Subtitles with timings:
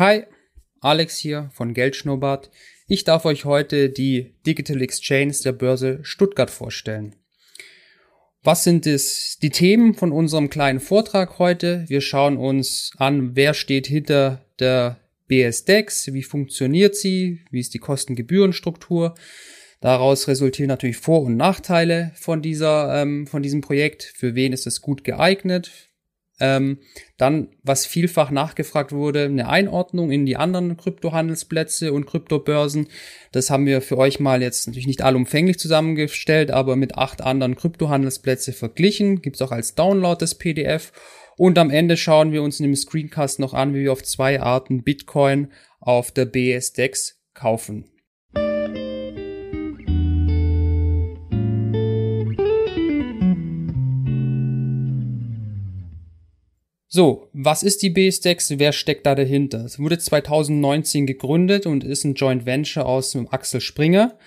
[0.00, 0.22] Hi,
[0.80, 2.50] Alex hier von Geldschnurrbart.
[2.88, 7.16] Ich darf euch heute die Digital Exchange der Börse Stuttgart vorstellen.
[8.42, 11.84] Was sind es, die Themen von unserem kleinen Vortrag heute?
[11.88, 17.78] Wir schauen uns an, wer steht hinter der BSDEX, wie funktioniert sie, wie ist die
[17.78, 19.14] Kostengebührenstruktur.
[19.82, 24.04] Daraus resultieren natürlich Vor- und Nachteile von dieser, ähm, von diesem Projekt.
[24.16, 25.89] Für wen ist es gut geeignet?
[26.40, 26.78] Ähm,
[27.18, 32.88] dann, was vielfach nachgefragt wurde, eine Einordnung in die anderen Kryptohandelsplätze und Kryptobörsen.
[33.30, 37.56] Das haben wir für euch mal jetzt natürlich nicht allumfänglich zusammengestellt, aber mit acht anderen
[37.56, 39.20] Kryptohandelsplätze verglichen.
[39.20, 40.92] Gibt's auch als Download das PDF.
[41.36, 44.40] Und am Ende schauen wir uns in dem Screencast noch an, wie wir auf zwei
[44.40, 47.84] Arten Bitcoin auf der BSDEX kaufen.
[56.92, 58.58] So, was ist die BSDEX?
[58.58, 59.64] Wer steckt da dahinter?
[59.64, 64.18] Es wurde 2019 gegründet und ist ein Joint Venture aus dem Axel Springer,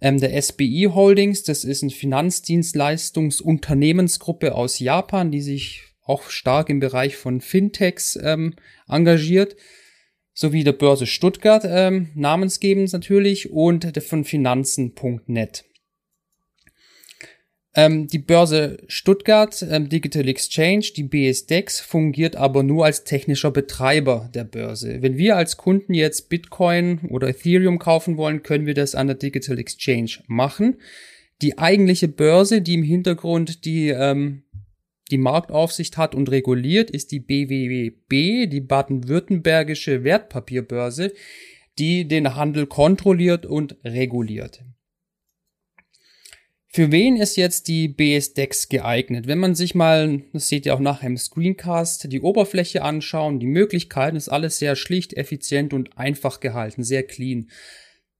[0.00, 1.42] ähm, der SBI Holdings.
[1.42, 8.54] Das ist eine Finanzdienstleistungsunternehmensgruppe aus Japan, die sich auch stark im Bereich von Fintechs ähm,
[8.86, 9.56] engagiert,
[10.32, 15.64] sowie der Börse Stuttgart ähm, namensgebend natürlich und der von Finanzen.net.
[17.74, 24.28] Ähm, die Börse Stuttgart ähm, Digital Exchange, die BSDEX, fungiert aber nur als technischer Betreiber
[24.34, 25.00] der Börse.
[25.00, 29.16] Wenn wir als Kunden jetzt Bitcoin oder Ethereum kaufen wollen, können wir das an der
[29.16, 30.76] Digital Exchange machen.
[31.40, 34.42] Die eigentliche Börse, die im Hintergrund die, ähm,
[35.10, 41.12] die Marktaufsicht hat und reguliert, ist die BWB, die baden-württembergische Wertpapierbörse,
[41.78, 44.62] die den Handel kontrolliert und reguliert.
[46.74, 49.26] Für wen ist jetzt die BSDEX geeignet?
[49.26, 53.46] Wenn man sich mal, das seht ihr auch nachher im Screencast, die Oberfläche anschauen, die
[53.46, 57.50] Möglichkeiten, ist alles sehr schlicht, effizient und einfach gehalten, sehr clean.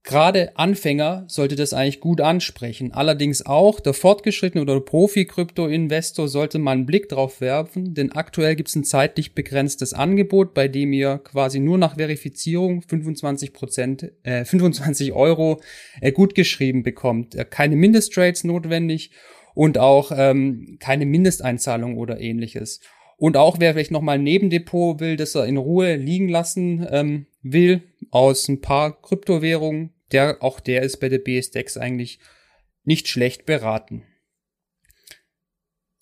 [0.05, 2.91] Gerade Anfänger sollte das eigentlich gut ansprechen.
[2.91, 8.67] Allerdings auch der fortgeschrittene oder Profi-Krypto-Investor sollte mal einen Blick drauf werfen, denn aktuell gibt
[8.67, 14.43] es ein zeitlich begrenztes Angebot, bei dem ihr quasi nur nach Verifizierung 25 Prozent, äh,
[14.43, 15.61] 25 Euro
[16.01, 17.35] äh, gutgeschrieben bekommt.
[17.35, 19.11] Äh, keine Mindesttrades notwendig
[19.55, 22.81] und auch ähm, keine Mindesteinzahlung oder ähnliches.
[23.15, 27.27] Und auch wer vielleicht nochmal ein Nebendepot will, das er in Ruhe liegen lassen ähm,
[27.43, 32.19] will, aus ein paar Kryptowährungen, der, auch der ist bei der BSDEX eigentlich
[32.83, 34.03] nicht schlecht beraten.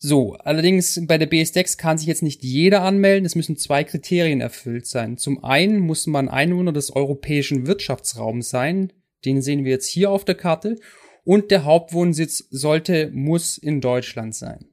[0.03, 3.23] So, allerdings bei der BSDEX kann sich jetzt nicht jeder anmelden.
[3.23, 5.17] Es müssen zwei Kriterien erfüllt sein.
[5.17, 8.91] Zum einen muss man Einwohner des europäischen Wirtschaftsraums sein.
[9.25, 10.77] Den sehen wir jetzt hier auf der Karte.
[11.23, 14.70] Und der Hauptwohnsitz sollte, muss in Deutschland sein.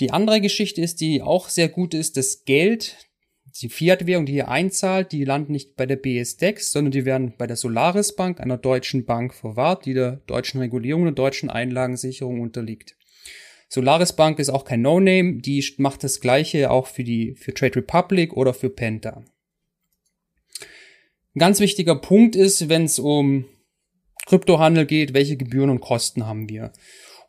[0.00, 2.96] Die andere Geschichte ist, die auch sehr gut ist, das Geld,
[3.60, 7.46] die Fiat-Währung, die ihr einzahlt, die landen nicht bei der BSDEX, sondern die werden bei
[7.46, 12.40] der Solaris Bank, einer deutschen Bank, verwahrt, die der deutschen Regulierung und der deutschen Einlagensicherung
[12.40, 12.96] unterliegt.
[13.68, 17.76] Solaris Bank ist auch kein No-Name, die macht das gleiche auch für die, für Trade
[17.76, 19.24] Republic oder für Penta.
[21.34, 23.46] Ein ganz wichtiger Punkt ist, wenn es um
[24.26, 26.72] Kryptohandel geht, welche Gebühren und Kosten haben wir.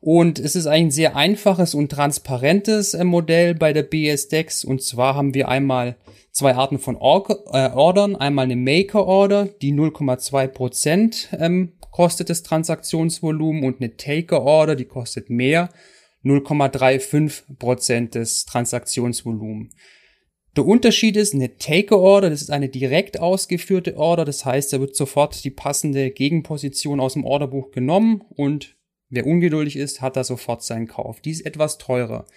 [0.01, 4.65] Und es ist ein sehr einfaches und transparentes äh, Modell bei der BSDEX.
[4.65, 5.95] Und zwar haben wir einmal
[6.31, 8.17] zwei Arten von Or äh, Ordern.
[8.17, 14.75] Einmal eine Maker Order, die 0,2 Prozent ähm, kostet das Transaktionsvolumen und eine Taker Order,
[14.75, 15.69] die kostet mehr,
[16.25, 19.73] 0,35 Prozent des Transaktionsvolumens.
[20.55, 24.79] Der Unterschied ist, eine Taker Order, das ist eine direkt ausgeführte Order, das heißt, da
[24.79, 28.75] wird sofort die passende Gegenposition aus dem Orderbuch genommen und
[29.09, 31.21] wer ungeduldig ist, hat da sofort seinen Kauf.
[31.21, 32.27] Die ist etwas teurer.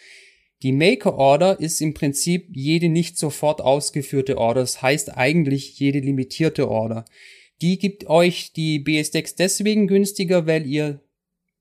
[0.62, 5.98] Die Maker Order ist im Prinzip jede nicht sofort ausgeführte Order, das heißt eigentlich jede
[5.98, 7.04] limitierte Order.
[7.60, 11.02] Die gibt euch die BSDEX deswegen günstiger, weil ihr,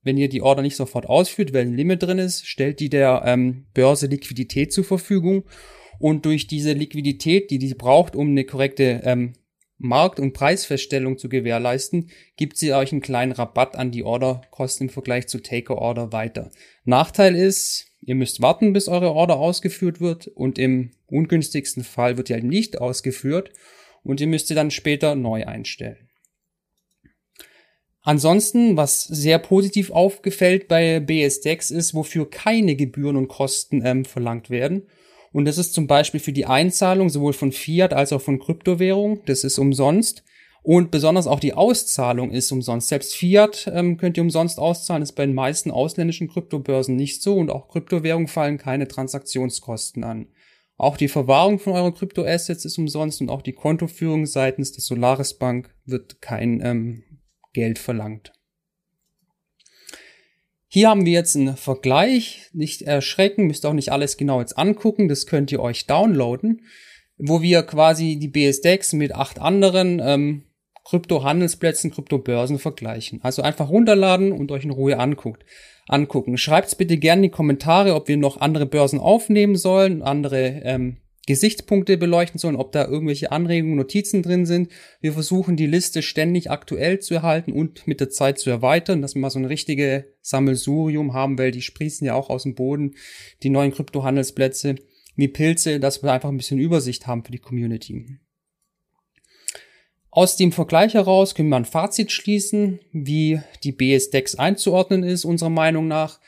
[0.04, 3.24] wenn ihr die Order nicht sofort ausführt, weil ein Limit drin ist, stellt die der
[3.26, 5.44] ähm, Börse Liquidität zur Verfügung
[6.00, 9.34] und durch diese Liquidität, die die braucht, um eine korrekte ähm,
[9.78, 14.94] Markt- und Preisfeststellung zu gewährleisten, gibt sie euch einen kleinen Rabatt an die Orderkosten im
[14.94, 16.52] Vergleich zu Taker-Order weiter.
[16.86, 22.30] Nachteil ist, ihr müsst warten, bis eure Order ausgeführt wird und im ungünstigsten Fall wird
[22.30, 23.52] die halt nicht ausgeführt
[24.04, 26.10] und ihr müsst sie dann später neu einstellen.
[28.02, 34.52] Ansonsten, was sehr positiv aufgefällt bei BSDEX ist, wofür keine Gebühren und Kosten ähm, verlangt
[34.52, 34.84] werden.
[35.36, 39.20] Und das ist zum Beispiel für die Einzahlung sowohl von Fiat als auch von Kryptowährung.
[39.26, 40.24] Das ist umsonst.
[40.64, 42.88] Und besonders auch die Auszahlung ist umsonst.
[42.88, 47.36] Selbst Fiat ähm, könnt ihr umsonst auszahlen, ist bei den meisten ausländischen Kryptobörsen nicht so
[47.36, 50.28] und auch Kryptowährungen fallen keine Transaktionskosten an.
[50.78, 55.34] Auch die Verwahrung von euren Kryptoassets ist umsonst und auch die Kontoführung seitens der Solaris
[55.34, 57.04] Bank wird kein ähm,
[57.52, 58.32] Geld verlangt.
[60.76, 62.50] Hier haben wir jetzt einen Vergleich.
[62.52, 65.08] Nicht erschrecken, müsst auch nicht alles genau jetzt angucken.
[65.08, 66.64] Das könnt ihr euch downloaden,
[67.18, 70.44] wo wir quasi die BSDEX mit acht anderen ähm,
[70.84, 73.22] Krypto-Handelsplätzen, Kryptobörsen vergleichen.
[73.24, 75.46] Also einfach runterladen und euch in Ruhe anguckt,
[75.88, 76.38] angucken.
[76.38, 80.98] Schreibt's bitte gerne in die Kommentare, ob wir noch andere Börsen aufnehmen sollen, andere ähm,
[81.28, 84.72] Gesichtspunkte beleuchten sollen, ob da irgendwelche Anregungen, Notizen drin sind.
[85.02, 89.16] Wir versuchen die Liste ständig aktuell zu erhalten und mit der Zeit zu erweitern, dass
[89.16, 92.96] wir mal so ein richtige Sammelsurium haben, weil die sprießen ja auch aus dem Boden,
[93.44, 94.76] die neuen Kryptohandelsplätze
[95.16, 98.20] wie Pilze, dass wir einfach ein bisschen Übersicht haben für die Community.
[100.12, 105.50] Aus dem Vergleich heraus können wir ein Fazit schließen, wie die BSDEX einzuordnen ist, unserer
[105.50, 106.22] Meinung nach.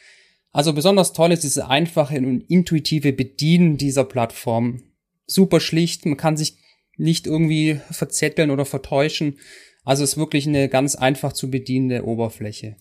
[0.52, 4.84] Also besonders toll ist diese einfache und intuitive Bedienen dieser Plattform.
[5.26, 6.58] Super schlicht, man kann sich
[6.98, 9.38] nicht irgendwie verzetteln oder vertäuschen.
[9.84, 12.76] Also es ist wirklich eine ganz einfach zu bedienende Oberfläche.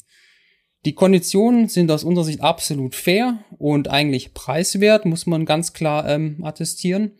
[0.84, 6.08] Die Konditionen sind aus unserer Sicht absolut fair und eigentlich preiswert, muss man ganz klar
[6.08, 7.12] ähm, attestieren.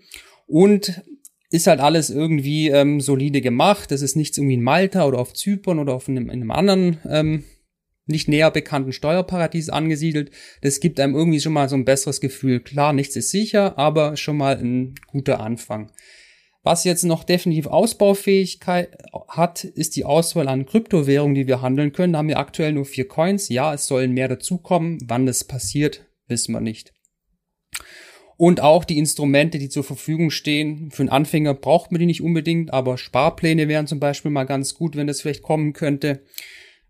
[0.46, 1.02] Und
[1.50, 3.92] ist halt alles irgendwie ähm, solide gemacht.
[3.92, 6.99] Es ist nichts irgendwie in Malta oder auf Zypern oder auf einem, in einem anderen
[7.08, 7.44] ähm,
[8.06, 10.31] nicht näher bekannten Steuerparadies angesiedelt.
[10.62, 12.61] Das gibt einem irgendwie schon mal so ein besseres Gefühl.
[12.61, 15.91] Klar, nichts ist sicher, aber schon mal ein guter Anfang.
[16.62, 18.97] Was jetzt noch definitiv Ausbaufähigkeit
[19.29, 22.14] hat, ist die Auswahl an Kryptowährungen, die wir handeln können.
[22.14, 23.49] Da haben wir aktuell nur vier Coins.
[23.49, 24.99] Ja, es sollen mehr dazukommen.
[25.06, 26.93] Wann das passiert, wissen wir nicht.
[28.37, 30.91] Und auch die Instrumente, die zur Verfügung stehen.
[30.91, 34.75] Für einen Anfänger braucht man die nicht unbedingt, aber Sparpläne wären zum Beispiel mal ganz
[34.75, 36.25] gut, wenn das vielleicht kommen könnte.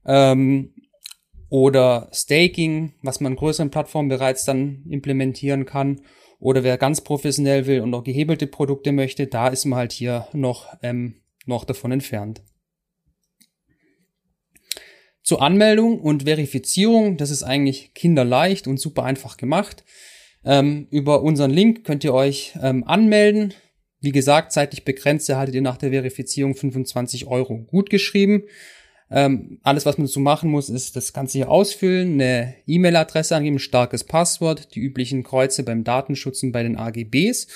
[0.07, 0.73] Ähm,
[1.49, 6.01] oder Staking, was man größeren Plattformen bereits dann implementieren kann.
[6.39, 10.29] Oder wer ganz professionell will und auch gehebelte Produkte möchte, da ist man halt hier
[10.33, 12.43] noch, ähm, noch davon entfernt.
[15.23, 19.85] Zur Anmeldung und Verifizierung, das ist eigentlich kinderleicht und super einfach gemacht.
[20.45, 23.55] Ähm, über unseren Link könnt ihr euch ähm, anmelden.
[24.01, 28.45] Wie gesagt, zeitlich begrenzt erhaltet ihr nach der Verifizierung 25 Euro gut geschrieben.
[29.09, 33.61] Ähm, alles, was man dazu machen muss, ist das Ganze hier ausfüllen, eine E-Mail-Adresse angeben,
[33.61, 37.47] starkes Passwort, die üblichen Kreuze beim Datenschutz und bei den AGBs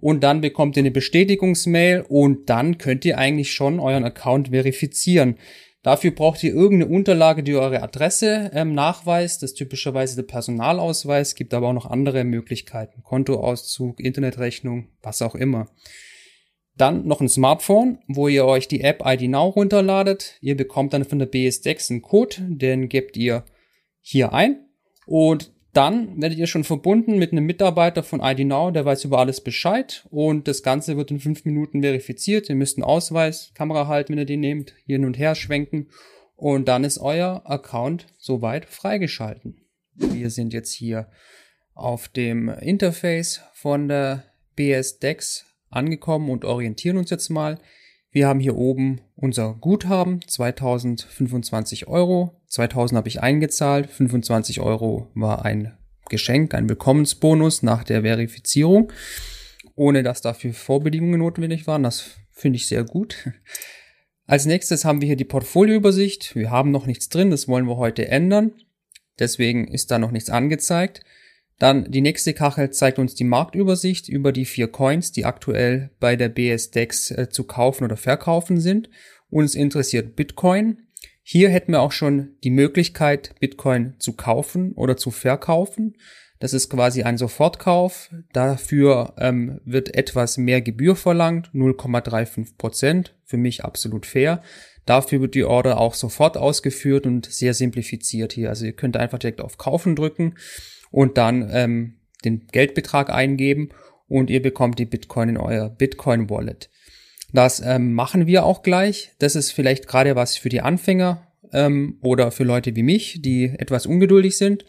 [0.00, 5.36] und dann bekommt ihr eine Bestätigungsmail und dann könnt ihr eigentlich schon euren Account verifizieren.
[5.82, 9.42] Dafür braucht ihr irgendeine Unterlage, die eure Adresse ähm, nachweist.
[9.42, 13.04] Das ist typischerweise der Personalausweis, gibt aber auch noch andere Möglichkeiten.
[13.04, 15.68] Kontoauszug, Internetrechnung, was auch immer.
[16.76, 20.36] Dann noch ein Smartphone, wo ihr euch die App ID Now runterladet.
[20.40, 23.44] Ihr bekommt dann von der BSDEX einen Code, den gebt ihr
[24.00, 24.66] hier ein.
[25.06, 29.18] Und dann werdet ihr schon verbunden mit einem Mitarbeiter von ID Now, der weiß über
[29.18, 30.06] alles Bescheid.
[30.10, 32.48] Und das Ganze wird in fünf Minuten verifiziert.
[32.48, 35.88] Ihr müsst einen Ausweis, Kamera halten, wenn ihr den nehmt, hin und her schwenken.
[36.34, 39.62] Und dann ist euer Account soweit freigeschalten.
[39.94, 41.08] Wir sind jetzt hier
[41.74, 44.24] auf dem Interface von der
[44.56, 47.58] BSDEX angekommen und orientieren uns jetzt mal.
[48.10, 52.40] Wir haben hier oben unser Guthaben, 2025 Euro.
[52.48, 55.76] 2000 habe ich eingezahlt, 25 Euro war ein
[56.08, 58.92] Geschenk, ein Willkommensbonus nach der Verifizierung,
[59.74, 61.82] ohne dass dafür Vorbedingungen notwendig waren.
[61.82, 63.30] Das finde ich sehr gut.
[64.26, 66.34] Als nächstes haben wir hier die Portfolioübersicht.
[66.34, 68.52] Wir haben noch nichts drin, das wollen wir heute ändern.
[69.18, 71.02] Deswegen ist da noch nichts angezeigt.
[71.58, 76.16] Dann die nächste Kachel zeigt uns die Marktübersicht über die vier Coins, die aktuell bei
[76.16, 78.90] der BSDEX äh, zu kaufen oder verkaufen sind.
[79.30, 80.82] Uns interessiert Bitcoin.
[81.22, 85.96] Hier hätten wir auch schon die Möglichkeit, Bitcoin zu kaufen oder zu verkaufen.
[86.38, 88.10] Das ist quasi ein Sofortkauf.
[88.32, 93.14] Dafür ähm, wird etwas mehr Gebühr verlangt, 0,35 Prozent.
[93.24, 94.42] Für mich absolut fair.
[94.86, 98.48] Dafür wird die Order auch sofort ausgeführt und sehr simplifiziert hier.
[98.48, 100.36] Also ihr könnt einfach direkt auf Kaufen drücken
[100.90, 103.70] und dann ähm, den Geldbetrag eingeben
[104.08, 106.70] und ihr bekommt die Bitcoin in euer Bitcoin Wallet.
[107.32, 109.12] Das ähm, machen wir auch gleich.
[109.18, 113.52] Das ist vielleicht gerade was für die Anfänger ähm, oder für Leute wie mich, die
[113.58, 114.64] etwas ungeduldig sind.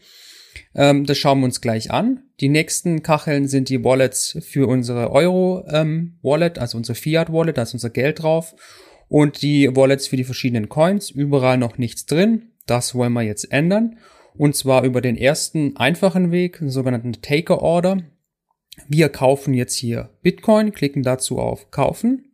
[0.74, 2.24] Ähm, das schauen wir uns gleich an.
[2.40, 7.62] Die nächsten Kacheln sind die Wallets für unsere Euro ähm, also unsere Fiat Wallet, da
[7.62, 8.56] ist unser Geld drauf.
[9.10, 11.10] Und die Wallets für die verschiedenen Coins.
[11.10, 12.52] Überall noch nichts drin.
[12.66, 13.98] Das wollen wir jetzt ändern.
[14.36, 18.04] Und zwar über den ersten einfachen Weg, den sogenannten Taker Order.
[18.88, 22.34] Wir kaufen jetzt hier Bitcoin, klicken dazu auf Kaufen.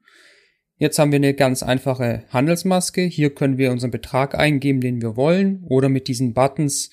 [0.77, 3.03] Jetzt haben wir eine ganz einfache Handelsmaske.
[3.03, 6.89] Hier können wir unseren Betrag eingeben, den wir wollen, oder mit diesen Buttons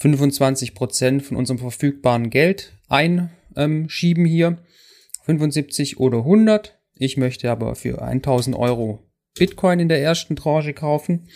[0.00, 4.58] 25% von unserem verfügbaren Geld einschieben hier.
[5.24, 6.78] 75 oder 100.
[6.96, 9.03] Ich möchte aber für 1000 Euro
[9.38, 11.28] Bitcoin in der ersten Tranche kaufen.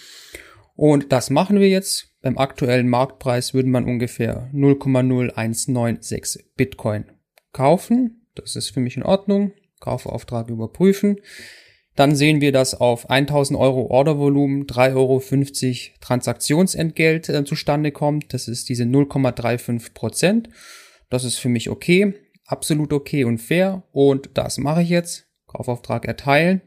[0.77, 2.13] Und das machen wir jetzt.
[2.23, 7.05] Beim aktuellen Marktpreis würde man ungefähr 0,0196 Bitcoin
[7.53, 8.27] kaufen.
[8.35, 9.53] Das ist für mich in Ordnung.
[9.81, 11.21] Kaufauftrag überprüfen.
[11.99, 15.21] Dann sehen wir, dass auf 1000 Euro Ordervolumen 3,50 Euro
[16.01, 18.33] Transaktionsentgelt äh, zustande kommt.
[18.33, 20.49] Das ist diese 0,35 Prozent.
[21.11, 22.15] Das ist für mich okay.
[22.47, 23.83] Absolut okay und fair.
[23.91, 25.27] Und das mache ich jetzt.
[25.49, 26.63] Kaufauftrag erteilen.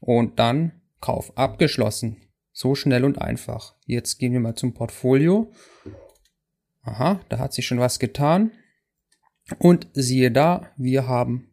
[0.00, 2.16] Und dann Kauf abgeschlossen.
[2.52, 3.76] So schnell und einfach.
[3.86, 5.50] Jetzt gehen wir mal zum Portfolio.
[6.82, 8.52] Aha, da hat sich schon was getan.
[9.58, 11.50] Und siehe da, wir haben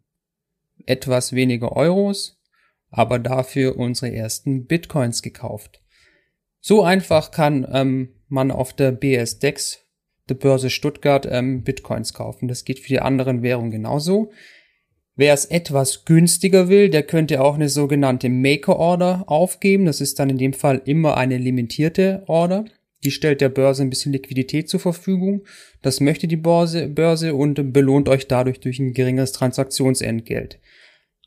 [0.85, 2.41] etwas weniger Euros,
[2.89, 5.81] aber dafür unsere ersten Bitcoins gekauft.
[6.59, 9.79] So einfach kann ähm, man auf der BSDEX,
[10.29, 12.47] der Börse Stuttgart, ähm, Bitcoins kaufen.
[12.47, 14.31] Das geht für die anderen Währungen genauso.
[15.17, 19.85] Wer es etwas günstiger will, der könnte auch eine sogenannte Maker Order aufgeben.
[19.85, 22.65] Das ist dann in dem Fall immer eine limitierte Order.
[23.03, 25.43] Die stellt der Börse ein bisschen Liquidität zur Verfügung.
[25.81, 30.59] Das möchte die Börse, Börse und belohnt euch dadurch durch ein geringeres Transaktionsentgelt.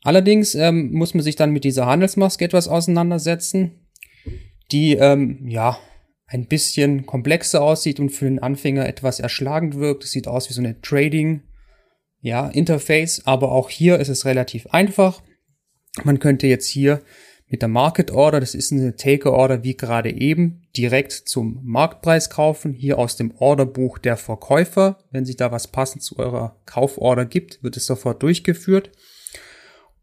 [0.03, 3.87] Allerdings ähm, muss man sich dann mit dieser Handelsmaske etwas auseinandersetzen,
[4.71, 5.77] die ähm, ja
[6.27, 10.05] ein bisschen komplexer aussieht und für den Anfänger etwas erschlagend wirkt.
[10.05, 11.41] Es sieht aus wie so eine Trading
[12.21, 15.21] ja, Interface, aber auch hier ist es relativ einfach.
[16.03, 17.01] Man könnte jetzt hier
[17.47, 22.29] mit der Market Order, das ist eine Taker Order wie gerade eben, direkt zum Marktpreis
[22.29, 24.99] kaufen, hier aus dem Orderbuch der Verkäufer.
[25.11, 28.91] Wenn sich da was passend zu eurer Kauforder gibt, wird es sofort durchgeführt.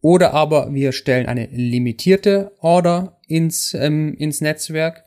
[0.00, 5.04] Oder aber wir stellen eine limitierte Order ins, ähm, ins Netzwerk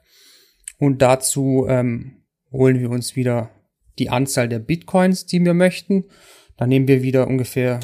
[0.80, 3.52] und dazu ähm, holen wir uns wieder
[4.00, 6.06] die Anzahl der Bitcoins, die wir möchten
[6.62, 7.80] dann nehmen wir wieder ungefähr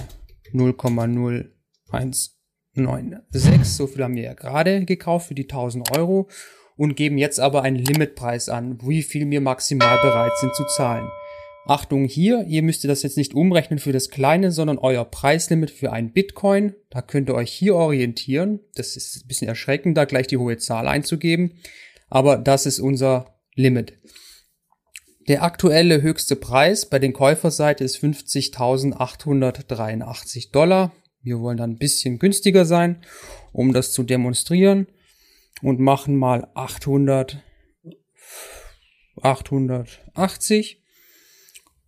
[0.54, 2.30] 0,0196.
[3.64, 6.30] So viel haben wir ja gerade gekauft für die 1000 Euro
[6.76, 11.10] und geben jetzt aber einen Limitpreis an, wie viel wir maximal bereit sind zu zahlen.
[11.66, 15.92] Achtung hier, ihr müsst das jetzt nicht umrechnen für das kleine, sondern euer Preislimit für
[15.92, 16.76] ein Bitcoin.
[16.92, 18.60] Da könnt ihr euch hier orientieren.
[18.76, 21.54] Das ist ein bisschen erschreckend, da gleich die hohe Zahl einzugeben.
[22.10, 23.94] Aber das ist unser Limit.
[25.28, 30.94] Der aktuelle höchste Preis bei den Käuferseite ist 50.883 Dollar.
[31.22, 33.02] Wir wollen dann ein bisschen günstiger sein,
[33.52, 34.88] um das zu demonstrieren
[35.62, 37.44] und machen mal 800,
[39.22, 40.82] 880.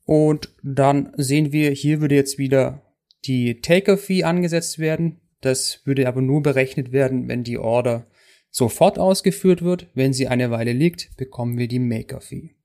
[0.03, 2.81] Und dann sehen wir, hier würde jetzt wieder
[3.23, 5.21] die Taker-Fee angesetzt werden.
[5.39, 8.05] Das würde aber nur berechnet werden, wenn die Order
[8.49, 9.87] sofort ausgeführt wird.
[9.93, 12.58] Wenn sie eine Weile liegt, bekommen wir die Maker-Fee.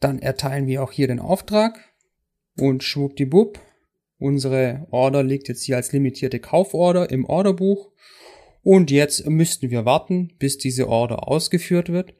[0.00, 1.92] Dann erteilen wir auch hier den Auftrag
[2.58, 3.60] und schwuppdiwupp.
[4.18, 7.92] Unsere Order liegt jetzt hier als limitierte Kauforder im Orderbuch.
[8.62, 12.14] Und jetzt müssten wir warten, bis diese Order ausgeführt wird,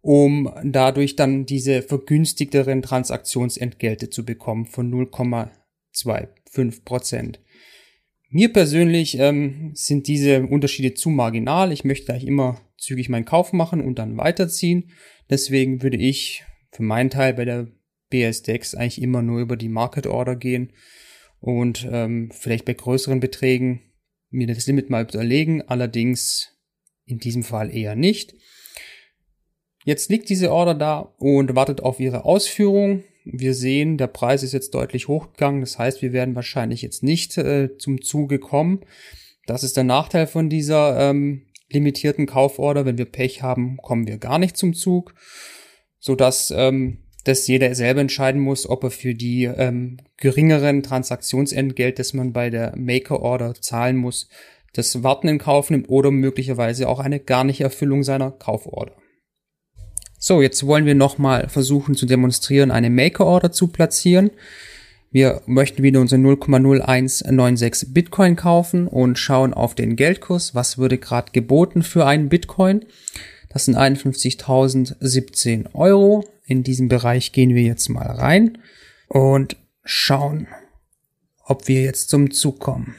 [0.00, 7.40] um dadurch dann diese vergünstigteren Transaktionsentgelte zu bekommen von 0,25 Prozent.
[8.30, 11.72] Mir persönlich ähm, sind diese Unterschiede zu marginal.
[11.72, 14.90] Ich möchte eigentlich immer zügig meinen Kauf machen und dann weiterziehen.
[15.30, 17.68] Deswegen würde ich für meinen Teil bei der
[18.10, 20.72] BSDEX eigentlich immer nur über die Market Order gehen
[21.40, 23.80] und ähm, vielleicht bei größeren Beträgen
[24.30, 25.62] mir das Limit mal überlegen.
[25.62, 26.54] Allerdings
[27.06, 28.34] in diesem Fall eher nicht.
[29.84, 33.04] Jetzt liegt diese Order da und wartet auf ihre Ausführung.
[33.30, 35.60] Wir sehen, der Preis ist jetzt deutlich hochgegangen.
[35.60, 38.80] Das heißt, wir werden wahrscheinlich jetzt nicht äh, zum Zuge kommen.
[39.46, 42.84] Das ist der Nachteil von dieser ähm, limitierten Kauforder.
[42.84, 45.14] Wenn wir Pech haben, kommen wir gar nicht zum Zug,
[45.98, 51.98] so dass ähm, das jeder selber entscheiden muss, ob er für die ähm, geringeren Transaktionsentgelt,
[51.98, 54.28] das man bei der Maker Order zahlen muss,
[54.72, 58.96] das Warten in Kauf nimmt oder möglicherweise auch eine gar nicht Erfüllung seiner Kauforder.
[60.20, 64.32] So, jetzt wollen wir nochmal versuchen zu demonstrieren, eine Maker Order zu platzieren.
[65.12, 70.56] Wir möchten wieder unsere 0,0196 Bitcoin kaufen und schauen auf den Geldkurs.
[70.56, 72.84] Was würde gerade geboten für einen Bitcoin?
[73.48, 76.24] Das sind 51.017 Euro.
[76.44, 78.58] In diesem Bereich gehen wir jetzt mal rein
[79.06, 80.48] und schauen,
[81.44, 82.96] ob wir jetzt zum Zug kommen.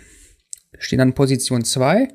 [0.72, 2.08] Wir stehen an Position 2.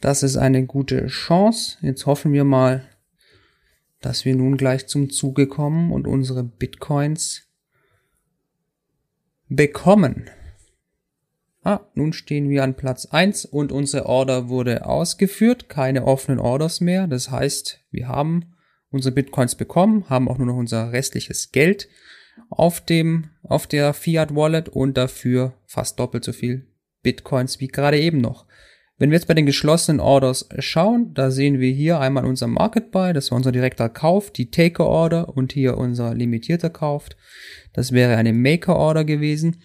[0.00, 1.76] Das ist eine gute Chance.
[1.82, 2.89] Jetzt hoffen wir mal,
[4.00, 7.42] dass wir nun gleich zum Zuge kommen und unsere Bitcoins
[9.48, 10.30] bekommen.
[11.62, 15.68] Ah, nun stehen wir an Platz eins und unsere Order wurde ausgeführt.
[15.68, 17.06] Keine offenen Orders mehr.
[17.06, 18.54] Das heißt, wir haben
[18.90, 21.88] unsere Bitcoins bekommen, haben auch nur noch unser restliches Geld
[22.48, 26.66] auf dem, auf der Fiat Wallet und dafür fast doppelt so viel
[27.02, 28.46] Bitcoins wie gerade eben noch.
[29.00, 32.90] Wenn wir jetzt bei den geschlossenen Orders schauen, da sehen wir hier einmal unser Market
[32.90, 37.08] Buy, das war unser direkter Kauf, die Taker Order und hier unser limitierter Kauf.
[37.72, 39.62] Das wäre eine Maker Order gewesen.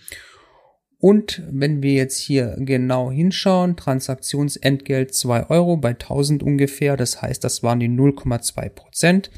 [1.00, 7.44] Und wenn wir jetzt hier genau hinschauen, Transaktionsentgelt 2 Euro bei 1000 ungefähr, das heißt,
[7.44, 9.32] das waren die 0,2 Prozent.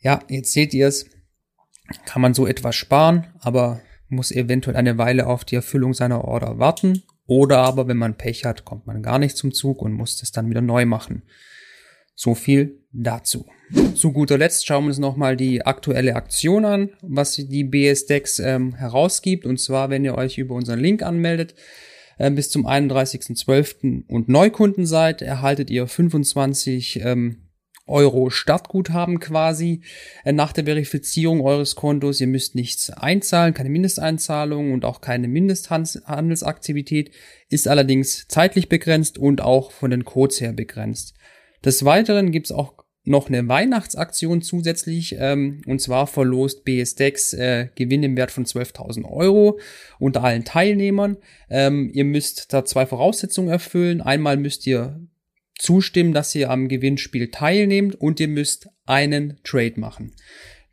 [0.00, 1.08] Ja, jetzt seht ihr es,
[2.04, 6.58] kann man so etwas sparen, aber muss eventuell eine Weile auf die Erfüllung seiner Order
[6.58, 7.04] warten.
[7.26, 10.32] Oder aber, wenn man Pech hat, kommt man gar nicht zum Zug und muss es
[10.32, 11.22] dann wieder neu machen.
[12.14, 13.46] So viel dazu.
[13.94, 18.74] Zu guter Letzt schauen wir uns nochmal die aktuelle Aktion an, was die BSDEX ähm,
[18.74, 19.46] herausgibt.
[19.46, 21.54] Und zwar, wenn ihr euch über unseren Link anmeldet,
[22.18, 24.04] äh, bis zum 31.12.
[24.06, 27.43] und Neukunden seid, erhaltet ihr 25 ähm,
[27.86, 29.82] Euro Startguthaben quasi
[30.24, 32.20] äh, nach der Verifizierung eures Kontos.
[32.20, 37.10] Ihr müsst nichts einzahlen, keine Mindesteinzahlung und auch keine Mindesthandelsaktivität,
[37.48, 41.14] ist allerdings zeitlich begrenzt und auch von den Codes her begrenzt.
[41.64, 48.02] Des Weiteren gibt's auch noch eine Weihnachtsaktion zusätzlich, ähm, und zwar verlost BSDEX äh, Gewinn
[48.02, 49.58] im Wert von 12.000 Euro
[49.98, 51.18] unter allen Teilnehmern.
[51.50, 54.00] Ähm, ihr müsst da zwei Voraussetzungen erfüllen.
[54.00, 55.00] Einmal müsst ihr
[55.58, 60.12] zustimmen, dass ihr am Gewinnspiel teilnehmt und ihr müsst einen Trade machen.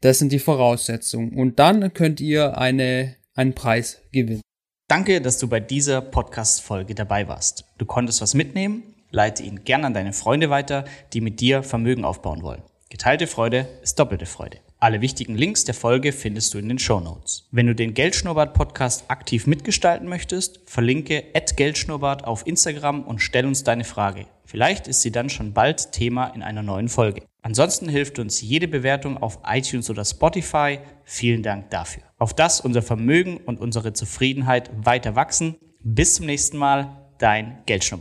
[0.02, 1.34] Das sind die Voraussetzungen.
[1.34, 4.42] Und dann könnt ihr eine, einen Preis gewinnen.
[4.88, 7.66] Danke, dass du bei dieser Podcast-Folge dabei warst.
[7.78, 12.06] Du konntest was mitnehmen leite ihn gern an deine Freunde weiter, die mit dir Vermögen
[12.06, 12.64] aufbauen wollen.
[12.90, 14.58] Geteilte Freude ist doppelte Freude.
[14.84, 17.48] Alle wichtigen Links der Folge findest du in den Show Notes.
[17.52, 21.24] Wenn du den Geldschnurrbart Podcast aktiv mitgestalten möchtest, verlinke
[21.56, 24.26] @geldschnurrbart auf Instagram und stell uns deine Frage.
[24.44, 27.22] Vielleicht ist sie dann schon bald Thema in einer neuen Folge.
[27.44, 30.80] Ansonsten hilft uns jede Bewertung auf iTunes oder Spotify.
[31.04, 32.02] Vielen Dank dafür.
[32.18, 35.58] Auf das unser Vermögen und unsere Zufriedenheit weiter wachsen.
[35.84, 38.00] Bis zum nächsten Mal, dein Geldschnurrbart.